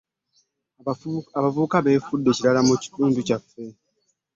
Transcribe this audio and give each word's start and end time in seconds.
Abavubuka 1.37 1.77
befuddle 1.85 2.31
kirala 2.37 2.61
mu 2.67 2.73
kitundu 2.83 3.19
kyaffe. 3.27 3.63